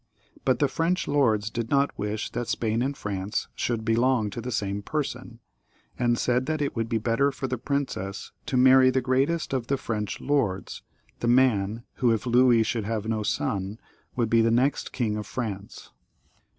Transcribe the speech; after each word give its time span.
But 0.45 0.57
the 0.57 0.67
French 0.67 1.07
lords 1.07 1.51
did 1.51 1.69
not 1.69 1.95
wish 1.95 2.31
that 2.31 2.47
Spain 2.47 2.81
and 2.81 2.97
France 2.97 3.49
should 3.53 3.85
belong 3.85 4.31
to 4.31 4.41
the 4.41 4.51
same 4.51 4.81
person, 4.81 5.41
and 5.95 6.17
said 6.17 6.47
that 6.47 6.59
it 6.59 6.75
would 6.75 6.89
be 6.89 6.97
better 6.97 7.31
for 7.31 7.45
the 7.45 7.59
princess 7.59 8.31
to 8.47 8.57
marry 8.57 8.89
the 8.89 8.99
greatest 8.99 9.53
of 9.53 9.67
the 9.67 9.77
French 9.77 10.19
lords, 10.19 10.81
the 11.19 11.27
man 11.27 11.83
who, 11.97 12.11
if 12.11 12.25
Louis 12.25 12.63
should 12.63 12.85
have 12.85 13.07
no 13.07 13.21
Son, 13.21 13.79
would 14.15 14.27
be 14.31 14.41
the 14.41 14.49
next 14.49 14.91
King 14.91 15.17
of 15.17 15.27
France. 15.27 15.91